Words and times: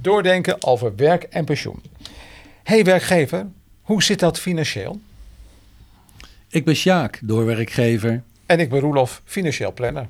Doordenken 0.00 0.64
over 0.64 0.96
werk 0.96 1.22
en 1.22 1.44
pensioen. 1.44 1.82
Hey 2.62 2.84
werkgever, 2.84 3.46
hoe 3.82 4.02
zit 4.02 4.18
dat 4.18 4.38
financieel? 4.38 5.00
Ik 6.48 6.64
ben 6.64 6.74
Sjaak, 6.74 7.20
doorwerkgever. 7.22 8.22
En 8.46 8.60
ik 8.60 8.70
ben 8.70 8.80
Roelof, 8.80 9.22
financieel 9.24 9.72
planner. 9.72 10.06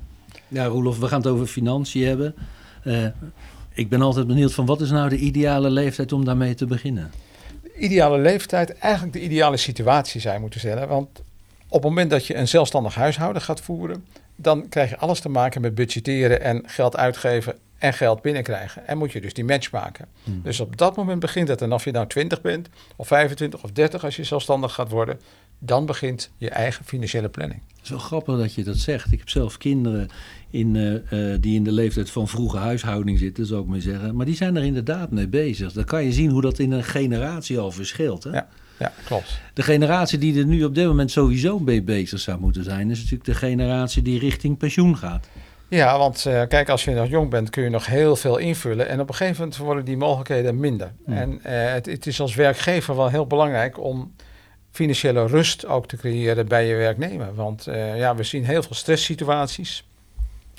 Ja, 0.49 0.65
Roelof, 0.65 0.99
we 0.99 1.07
gaan 1.07 1.21
het 1.21 1.29
over 1.29 1.47
financiën 1.47 2.07
hebben. 2.07 2.35
Uh, 2.85 3.07
ik 3.73 3.89
ben 3.89 4.03
altijd 4.03 4.27
benieuwd 4.27 4.55
van 4.55 4.67
wat 4.67 4.81
is 4.81 4.91
nou 4.91 5.09
de 5.09 5.17
ideale 5.17 5.71
leeftijd 5.71 6.13
om 6.13 6.25
daarmee 6.25 6.55
te 6.55 6.67
beginnen? 6.67 7.11
De 7.63 7.75
ideale 7.75 8.19
leeftijd, 8.19 8.79
eigenlijk 8.79 9.13
de 9.13 9.23
ideale 9.23 9.57
situatie 9.57 10.21
zou 10.21 10.35
je 10.35 10.41
moeten 10.41 10.61
stellen. 10.61 10.89
Want 10.89 11.23
op 11.69 11.83
het 11.83 11.83
moment 11.83 12.11
dat 12.11 12.27
je 12.27 12.37
een 12.37 12.49
zelfstandig 12.49 12.95
huishouden 12.95 13.43
gaat 13.43 13.61
voeren, 13.61 14.05
dan 14.37 14.69
krijg 14.69 14.91
je 14.91 14.99
alles 14.99 15.21
te 15.21 15.29
maken 15.29 15.61
met 15.61 15.75
budgetteren 15.75 16.43
en 16.43 16.63
geld 16.67 16.97
uitgeven 16.97 17.59
en 17.79 17.93
geld 17.93 18.23
binnenkrijgen. 18.23 18.87
En 18.87 18.99
moet 18.99 19.13
je 19.13 19.21
dus 19.21 19.35
die 19.35 19.45
match 19.45 19.71
maken. 19.71 20.07
Hmm. 20.25 20.41
Dus 20.43 20.61
op 20.61 20.77
dat 20.77 20.97
moment 20.97 21.21
begint 21.21 21.49
het. 21.49 21.63
En 21.63 21.73
of 21.73 21.85
je 21.85 21.91
nou 21.91 22.07
20 22.07 22.41
bent, 22.41 22.69
of 22.97 23.07
25 23.07 23.63
of 23.63 23.71
30 23.71 24.05
als 24.05 24.17
je 24.17 24.25
zelfstandig 24.25 24.75
gaat 24.75 24.91
worden, 24.91 25.21
dan 25.59 25.87
begint 25.87 26.31
je 26.37 26.51
eigen 26.51 26.85
financiële 26.85 27.29
planning. 27.29 27.61
Het 27.77 27.85
is 27.85 27.91
wel 27.91 27.99
grappig 27.99 28.39
dat 28.39 28.55
je 28.55 28.65
dat 28.65 28.77
zegt. 28.77 29.13
Ik 29.13 29.19
heb 29.19 29.29
zelf 29.29 29.59
kinderen 29.59 30.09
in, 30.51 30.75
uh, 30.75 31.35
die 31.41 31.55
in 31.55 31.65
de 31.65 31.73
leeftijd 31.73 32.11
van 32.11 32.29
vroege 32.29 32.57
huishouding 32.57 33.19
zitten, 33.19 33.47
zou 33.47 33.63
ik 33.63 33.69
maar 33.69 33.81
zeggen. 33.81 34.17
Maar 34.17 34.27
die 34.27 34.37
zijn 34.37 34.57
er 34.57 34.65
inderdaad 34.65 35.11
mee 35.11 35.29
bezig. 35.29 35.73
Dan 35.73 35.85
kan 35.85 36.05
je 36.05 36.13
zien 36.13 36.31
hoe 36.31 36.43
dat 36.43 36.59
in 36.59 36.73
een 36.73 36.85
generatie 36.85 37.59
al 37.59 37.71
verschilt. 37.71 38.25
Hè? 38.25 38.31
Ja. 38.31 38.49
Ja, 38.79 38.93
klopt. 39.05 39.41
De 39.55 39.63
generatie 39.63 40.19
die 40.19 40.39
er 40.39 40.47
nu 40.47 40.65
op 40.65 40.75
dit 40.75 40.87
moment 40.87 41.11
sowieso 41.11 41.59
mee 41.59 41.83
bezig 41.83 42.21
zou 42.21 42.41
moeten 42.41 42.65
zijn, 42.65 42.91
is 42.91 42.97
natuurlijk 42.97 43.25
de 43.25 43.35
generatie 43.35 44.03
die 44.03 44.19
richting 44.19 44.59
pensioen 44.59 44.97
gaat. 44.97 45.29
Ja, 45.69 45.99
want 45.99 46.25
uh, 46.29 46.43
kijk, 46.49 46.69
als 46.69 46.85
je 46.85 46.91
nog 46.91 47.09
jong 47.09 47.31
bent, 47.31 47.51
kun 47.51 47.63
je 47.63 47.69
nog 47.69 47.87
heel 47.87 48.17
veel 48.17 48.37
invullen. 48.37 48.89
En 48.89 49.01
op 49.01 49.09
een 49.09 49.15
gegeven 49.15 49.41
moment 49.41 49.57
worden 49.57 49.85
die 49.85 49.97
mogelijkheden 49.97 50.61
minder. 50.61 50.93
En 51.07 51.33
uh, 51.33 51.41
het, 51.45 51.87
het, 51.87 52.07
is 52.07 52.21
als 52.21 52.35
werkgever 52.35 52.97
wel 52.97 53.09
heel 53.09 53.27
belangrijk 53.27 53.81
om 53.81 54.15
financiële 54.71 55.27
rust 55.27 55.67
ook 55.67 55.87
te 55.87 55.97
creëren 55.97 56.47
bij 56.49 56.67
je 56.67 56.75
werknemer. 56.75 57.35
Want 57.35 57.67
uh, 57.69 57.99
ja, 57.99 58.15
we 58.15 58.23
zien 58.23 58.45
heel 58.45 58.63
veel 58.63 58.75
stresssituaties. 58.75 59.85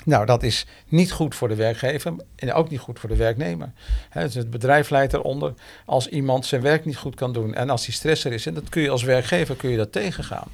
Nou, 0.04 0.26
dat 0.26 0.42
is 0.42 0.66
niet 0.88 1.12
goed 1.12 1.34
voor 1.34 1.48
de 1.48 1.54
werkgever 1.54 2.14
en 2.36 2.52
ook 2.52 2.70
niet 2.70 2.80
goed 2.80 2.98
voor 2.98 3.08
de 3.08 3.16
werknemer. 3.16 3.72
dus 4.12 4.34
het 4.34 4.50
bedrijf 4.50 4.90
leidt 4.90 5.12
eronder 5.12 5.54
als 5.86 6.08
iemand 6.08 6.46
zijn 6.46 6.60
werk 6.60 6.84
niet 6.84 6.96
goed 6.96 7.14
kan 7.14 7.32
doen 7.32 7.54
en 7.54 7.70
als 7.70 7.84
die 7.84 7.94
stress 7.94 8.24
er 8.24 8.32
is. 8.32 8.46
En 8.46 8.54
dat 8.54 8.68
kun 8.68 8.82
je 8.82 8.90
als 8.90 9.02
werkgever 9.02 9.56
kun 9.56 9.70
je 9.70 9.76
dat 9.76 9.92
tegengaan. 9.92 10.48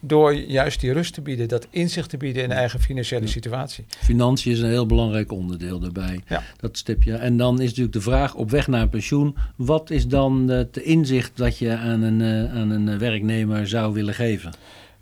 Door 0.00 0.34
juist 0.34 0.80
die 0.80 0.92
rust 0.92 1.14
te 1.14 1.20
bieden, 1.20 1.48
dat 1.48 1.66
inzicht 1.70 2.10
te 2.10 2.16
bieden 2.16 2.42
in 2.42 2.48
de 2.48 2.54
eigen 2.54 2.80
financiële 2.80 3.26
situatie. 3.26 3.84
Financiën 3.88 4.52
is 4.52 4.60
een 4.60 4.68
heel 4.68 4.86
belangrijk 4.86 5.32
onderdeel 5.32 5.78
daarbij. 5.78 6.20
Ja. 6.26 6.42
Dat 6.56 6.78
stipje. 6.78 7.14
En 7.14 7.36
dan 7.36 7.60
is 7.60 7.68
natuurlijk 7.68 7.92
de 7.92 8.00
vraag 8.00 8.34
op 8.34 8.50
weg 8.50 8.66
naar 8.66 8.88
pensioen. 8.88 9.36
Wat 9.56 9.90
is 9.90 10.06
dan 10.06 10.48
het 10.48 10.76
inzicht 10.76 11.36
dat 11.36 11.58
je 11.58 11.76
aan 11.76 12.02
een, 12.02 12.20
eh, 12.20 12.60
aan 12.60 12.70
een 12.70 12.98
werknemer 12.98 13.68
zou 13.68 13.92
willen 13.92 14.14
geven? 14.14 14.52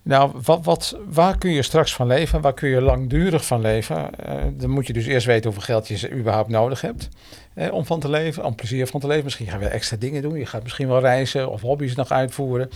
Nou, 0.08 0.30
wat, 0.42 0.64
wat, 0.64 0.98
waar 1.06 1.38
kun 1.38 1.50
je 1.50 1.62
straks 1.62 1.94
van 1.94 2.06
leven? 2.06 2.40
Waar 2.40 2.54
kun 2.54 2.68
je 2.68 2.80
langdurig 2.80 3.46
van 3.46 3.60
leven? 3.60 4.10
Uh, 4.28 4.34
dan 4.52 4.70
moet 4.70 4.86
je 4.86 4.92
dus 4.92 5.06
eerst 5.06 5.26
weten 5.26 5.44
hoeveel 5.44 5.74
geld 5.74 5.88
je 5.88 6.10
überhaupt 6.10 6.48
nodig 6.48 6.80
hebt 6.80 7.08
eh, 7.54 7.72
om 7.72 7.84
van 7.84 8.00
te 8.00 8.10
leven, 8.10 8.44
om 8.44 8.54
plezier 8.54 8.86
van 8.86 9.00
te 9.00 9.06
leven. 9.06 9.24
Misschien 9.24 9.46
ga 9.46 9.52
je 9.52 9.60
wel 9.60 9.68
extra 9.68 9.96
dingen 9.96 10.22
doen. 10.22 10.38
Je 10.38 10.46
gaat 10.46 10.62
misschien 10.62 10.88
wel 10.88 11.00
reizen 11.00 11.50
of 11.50 11.60
hobby's 11.60 11.94
nog 11.94 12.10
uitvoeren. 12.10 12.68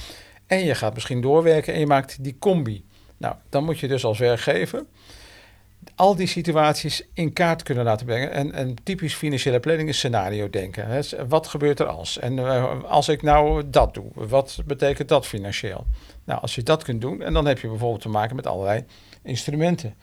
En 0.53 0.65
je 0.65 0.75
gaat 0.75 0.95
misschien 0.95 1.21
doorwerken 1.21 1.75
en 1.75 1.81
je 1.81 1.87
maakt 1.87 2.25
die 2.25 2.37
combi. 2.39 2.85
Nou, 3.17 3.35
dan 3.49 3.65
moet 3.65 3.79
je 3.79 3.89
dus 3.89 4.05
als 4.05 4.19
werkgever 4.19 4.85
al 5.95 6.17
die 6.17 6.27
situaties 6.27 7.03
in 7.15 7.33
kaart 7.33 7.63
kunnen 7.63 7.85
laten 7.85 8.07
brengen. 8.07 8.33
En 8.33 8.61
een 8.61 8.79
typisch 8.83 9.15
financiële 9.15 9.61
planning 9.61 9.89
is 9.89 9.97
scenario 9.97 10.51
denken. 10.51 11.05
Wat 11.29 11.47
gebeurt 11.47 11.81
er 11.81 11.87
als? 11.87 12.19
En 12.19 12.37
uh, 12.37 12.83
als 12.85 13.09
ik 13.09 13.23
nou 13.23 13.63
dat 13.71 13.95
doe, 13.95 14.11
wat 14.15 14.59
betekent 14.67 15.09
dat 15.09 15.27
financieel? 15.27 15.87
Nou, 16.25 16.41
als 16.41 16.55
je 16.55 16.63
dat 16.63 16.83
kunt 16.83 17.01
doen, 17.01 17.23
en 17.23 17.33
dan 17.33 17.47
heb 17.47 17.59
je 17.59 17.69
bijvoorbeeld 17.69 18.03
te 18.03 18.09
maken 18.09 18.37
met 18.37 18.47
allerlei 18.47 18.85
instrumenten. 19.23 19.95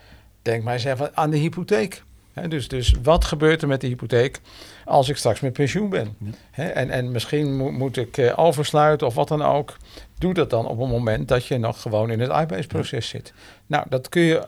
Denk 0.41 0.63
maar 0.63 0.73
eens 0.73 0.83
even 0.83 1.17
aan 1.17 1.29
de 1.29 1.37
hypotheek. 1.37 2.03
Dus, 2.47 2.67
dus 2.67 2.93
wat 3.03 3.25
gebeurt 3.25 3.61
er 3.61 3.67
met 3.67 3.81
de 3.81 3.87
hypotheek 3.87 4.39
als 4.85 5.09
ik 5.09 5.17
straks 5.17 5.39
met 5.39 5.53
pensioen 5.53 5.89
ben? 5.89 6.17
en, 6.51 6.89
en 6.89 7.11
misschien 7.11 7.73
moet 7.73 7.97
ik 7.97 8.17
uh, 8.17 8.39
oversluiten 8.39 9.07
of 9.07 9.15
wat 9.15 9.27
dan 9.27 9.41
ook. 9.41 9.77
Doe 10.17 10.33
dat 10.33 10.49
dan 10.49 10.67
op 10.67 10.79
een 10.79 10.89
moment 10.89 11.27
dat 11.27 11.45
je 11.45 11.57
nog 11.57 11.81
gewoon 11.81 12.11
in 12.11 12.19
het 12.19 12.29
arbeidsproces 12.29 13.07
zit. 13.07 13.33
Nou, 13.65 13.85
dat 13.89 14.09
kun 14.09 14.21
je 14.21 14.43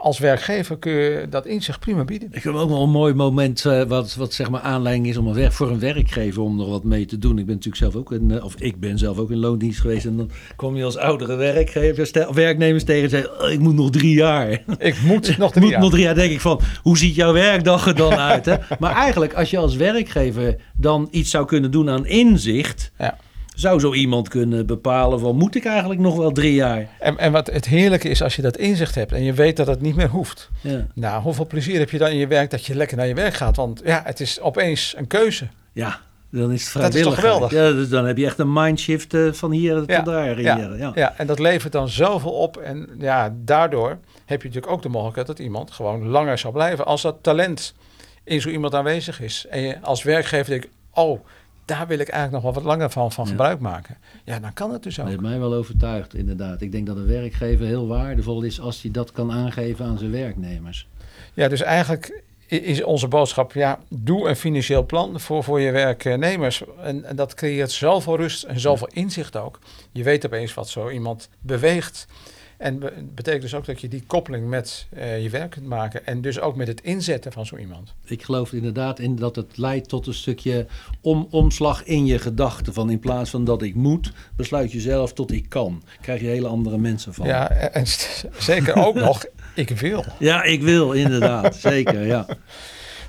als 0.00 0.18
werkgever 0.18 0.78
kun 0.78 0.92
je 0.92 1.26
dat 1.30 1.46
inzicht 1.46 1.80
prima 1.80 2.04
bieden. 2.04 2.28
Ik 2.32 2.42
heb 2.42 2.54
ook 2.54 2.68
nog 2.68 2.82
een 2.82 2.90
mooi 2.90 3.14
moment 3.14 3.64
uh, 3.64 3.82
wat, 3.82 4.14
wat 4.14 4.32
zeg 4.32 4.50
maar 4.50 4.60
aanleiding 4.60 5.06
is 5.06 5.16
om 5.16 5.26
een 5.26 5.34
werk, 5.34 5.52
voor 5.52 5.70
een 5.70 5.78
werkgever 5.78 6.42
om 6.42 6.60
er 6.60 6.68
wat 6.68 6.84
mee 6.84 7.06
te 7.06 7.18
doen. 7.18 7.38
Ik 7.38 7.46
ben 7.46 7.54
natuurlijk 7.54 7.82
zelf 7.82 7.94
ook 7.94 8.12
in, 8.12 8.30
uh, 8.30 8.44
of 8.44 8.54
ik 8.58 8.80
ben 8.80 8.98
zelf 8.98 9.18
ook 9.18 9.30
in 9.30 9.38
loondienst 9.38 9.80
geweest 9.80 10.06
en 10.06 10.16
dan 10.16 10.30
kom 10.56 10.76
je 10.76 10.84
als 10.84 10.96
oudere 10.96 11.36
werkgever, 11.36 12.06
stel, 12.06 12.34
werknemers 12.34 12.84
tegen 12.84 13.02
en 13.02 13.10
zeggen, 13.10 13.42
oh, 13.42 13.50
ik 13.50 13.58
moet 13.58 13.74
nog 13.74 13.90
drie 13.90 14.14
jaar. 14.14 14.62
Ik 14.78 15.02
moet 15.02 15.36
nog 15.38 15.50
drie 15.50 15.62
moet 15.62 15.72
jaar. 15.72 15.80
nog 15.80 15.90
drie 15.90 16.02
jaar. 16.02 16.14
denk 16.14 16.32
ik 16.32 16.40
van, 16.40 16.60
hoe 16.82 16.98
ziet 16.98 17.14
jouw 17.14 17.32
werkdag 17.32 17.86
er 17.86 17.96
dan 17.96 18.14
uit? 18.14 18.46
Hè? 18.46 18.56
maar 18.78 18.94
eigenlijk, 18.94 19.34
als 19.34 19.50
je 19.50 19.58
als 19.58 19.76
werkgever 19.76 20.56
dan 20.76 21.08
iets 21.10 21.30
zou 21.30 21.46
kunnen 21.46 21.70
doen 21.70 21.90
aan 21.90 22.06
inzicht... 22.06 22.92
Ja 22.98 23.16
zou 23.60 23.80
zo 23.80 23.94
iemand 23.94 24.28
kunnen 24.28 24.66
bepalen 24.66 25.20
van 25.20 25.36
moet 25.36 25.54
ik 25.54 25.64
eigenlijk 25.64 26.00
nog 26.00 26.16
wel 26.16 26.32
drie 26.32 26.54
jaar? 26.54 26.88
En, 26.98 27.18
en 27.18 27.32
wat 27.32 27.46
het 27.46 27.66
heerlijke 27.66 28.08
is 28.08 28.22
als 28.22 28.36
je 28.36 28.42
dat 28.42 28.56
inzicht 28.56 28.94
hebt 28.94 29.12
en 29.12 29.22
je 29.22 29.32
weet 29.32 29.56
dat 29.56 29.66
het 29.66 29.80
niet 29.80 29.96
meer 29.96 30.08
hoeft. 30.08 30.50
Ja. 30.60 30.86
Nou, 30.94 31.22
hoeveel 31.22 31.46
plezier 31.46 31.78
heb 31.78 31.90
je 31.90 31.98
dan 31.98 32.10
in 32.10 32.16
je 32.16 32.26
werk 32.26 32.50
dat 32.50 32.66
je 32.66 32.74
lekker 32.74 32.96
naar 32.96 33.06
je 33.06 33.14
werk 33.14 33.34
gaat? 33.34 33.56
Want 33.56 33.80
ja, 33.84 34.02
het 34.04 34.20
is 34.20 34.40
opeens 34.40 34.94
een 34.96 35.06
keuze. 35.06 35.48
Ja, 35.72 36.00
dan 36.30 36.52
is 36.52 36.62
het 36.62 36.70
vrijwillig. 36.70 37.04
Dat 37.04 37.12
is 37.12 37.20
toch 37.20 37.30
geweldig? 37.30 37.50
Ja, 37.50 37.72
dus 37.72 37.88
dan 37.88 38.06
heb 38.06 38.16
je 38.16 38.24
echt 38.24 38.38
een 38.38 38.52
mindshift 38.52 39.14
uh, 39.14 39.32
van 39.32 39.50
hier 39.50 39.74
tot 39.74 39.90
ja, 39.90 40.02
daar. 40.02 40.40
Ja, 40.40 40.56
ja. 40.76 40.92
ja, 40.94 41.14
en 41.16 41.26
dat 41.26 41.38
levert 41.38 41.72
dan 41.72 41.88
zoveel 41.88 42.32
op. 42.32 42.56
En 42.56 42.88
ja, 42.98 43.34
daardoor 43.36 43.98
heb 44.24 44.42
je 44.42 44.48
natuurlijk 44.48 44.72
ook 44.72 44.82
de 44.82 44.88
mogelijkheid 44.88 45.26
dat 45.26 45.38
iemand 45.38 45.70
gewoon 45.70 46.06
langer 46.06 46.38
zal 46.38 46.52
blijven. 46.52 46.86
Als 46.86 47.02
dat 47.02 47.16
talent 47.22 47.74
in 48.24 48.40
zo 48.40 48.48
iemand 48.48 48.74
aanwezig 48.74 49.20
is. 49.20 49.46
En 49.50 49.60
je 49.60 49.80
als 49.80 50.02
werkgever 50.02 50.50
denkt, 50.50 50.68
oh, 50.94 51.20
daar 51.70 51.86
wil 51.86 51.98
ik 51.98 52.08
eigenlijk 52.08 52.32
nog 52.32 52.54
wel 52.54 52.62
wat 52.62 52.72
langer 52.72 52.90
van, 52.90 53.12
van 53.12 53.26
gebruik 53.26 53.60
maken. 53.60 53.96
Ja, 54.24 54.38
dan 54.38 54.52
kan 54.52 54.72
het 54.72 54.82
dus 54.82 54.98
ook. 54.98 55.04
Dat 55.04 55.14
heeft 55.14 55.28
mij 55.30 55.38
wel 55.38 55.54
overtuigd, 55.54 56.14
inderdaad. 56.14 56.60
Ik 56.60 56.72
denk 56.72 56.86
dat 56.86 56.96
een 56.96 57.06
werkgever 57.06 57.66
heel 57.66 57.86
waardevol 57.86 58.42
is 58.42 58.60
als 58.60 58.82
hij 58.82 58.90
dat 58.90 59.12
kan 59.12 59.32
aangeven 59.32 59.84
aan 59.84 59.98
zijn 59.98 60.10
werknemers. 60.10 60.88
Ja, 61.34 61.48
dus 61.48 61.60
eigenlijk 61.60 62.22
is 62.46 62.82
onze 62.82 63.08
boodschap, 63.08 63.52
ja, 63.52 63.78
doe 63.88 64.28
een 64.28 64.36
financieel 64.36 64.86
plan 64.86 65.20
voor, 65.20 65.44
voor 65.44 65.60
je 65.60 65.70
werknemers. 65.70 66.62
En, 66.82 67.04
en 67.04 67.16
dat 67.16 67.34
creëert 67.34 67.70
zoveel 67.70 68.16
rust 68.16 68.42
en 68.42 68.60
zoveel 68.60 68.88
inzicht 68.92 69.36
ook. 69.36 69.58
Je 69.92 70.02
weet 70.02 70.26
opeens 70.26 70.54
wat 70.54 70.68
zo 70.68 70.88
iemand 70.88 71.28
beweegt. 71.40 72.06
En 72.60 72.78
betekent 73.14 73.42
dus 73.42 73.54
ook 73.54 73.66
dat 73.66 73.80
je 73.80 73.88
die 73.88 74.02
koppeling 74.06 74.48
met 74.48 74.86
uh, 74.96 75.22
je 75.22 75.30
werk 75.30 75.50
kunt 75.50 75.66
maken. 75.66 76.06
En 76.06 76.20
dus 76.20 76.40
ook 76.40 76.56
met 76.56 76.68
het 76.68 76.80
inzetten 76.80 77.32
van 77.32 77.46
zo 77.46 77.56
iemand. 77.56 77.94
Ik 78.04 78.22
geloof 78.22 78.52
inderdaad 78.52 78.98
in 78.98 79.16
dat 79.16 79.36
het 79.36 79.56
leidt 79.56 79.88
tot 79.88 80.06
een 80.06 80.14
stukje 80.14 80.66
om, 81.00 81.26
omslag 81.30 81.84
in 81.84 82.06
je 82.06 82.18
gedachten. 82.18 82.72
Van 82.72 82.90
in 82.90 82.98
plaats 82.98 83.30
van 83.30 83.44
dat 83.44 83.62
ik 83.62 83.74
moet, 83.74 84.12
besluit 84.36 84.72
je 84.72 84.80
zelf 84.80 85.12
tot 85.12 85.32
ik 85.32 85.48
kan. 85.48 85.82
Krijg 86.00 86.20
je 86.20 86.26
hele 86.26 86.46
andere 86.46 86.78
mensen 86.78 87.14
van. 87.14 87.26
Ja, 87.26 87.50
en 87.50 87.86
zeker 88.38 88.86
ook 88.86 88.94
nog, 89.08 89.24
ik 89.54 89.68
wil. 89.70 90.04
Ja, 90.18 90.42
ik 90.42 90.62
wil 90.62 90.92
inderdaad. 90.92 91.56
zeker, 91.72 92.06
ja. 92.06 92.26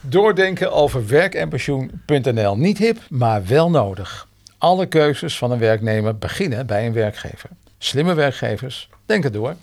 Doordenken 0.01 0.71
over 0.71 1.07
werk 1.07 1.33
en 1.33 1.49
pensioen.nl. 1.49 2.57
Niet 2.57 2.77
hip, 2.77 2.97
maar 3.09 3.45
wel 3.45 3.69
nodig. 3.69 4.27
Alle 4.57 4.85
keuzes 4.85 5.37
van 5.37 5.51
een 5.51 5.59
werknemer 5.59 6.17
beginnen 6.17 6.65
bij 6.65 6.85
een 6.85 6.93
werkgever. 6.93 7.49
Slimme 7.83 8.13
werkgevers 8.13 8.89
denken 9.05 9.31
door. 9.31 9.55